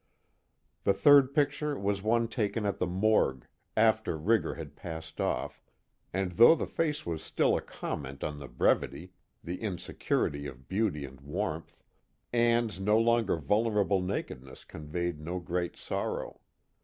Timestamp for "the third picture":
0.83-1.77